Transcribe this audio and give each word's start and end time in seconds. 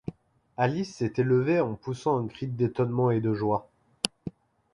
Alice 0.57 0.95
s’était 0.95 1.21
levée 1.21 1.59
en 1.59 1.75
poussant 1.75 2.17
un 2.17 2.27
cri 2.27 2.47
d’étonnement 2.47 3.11
et 3.11 3.21
de 3.21 3.35
joie. 3.35 3.69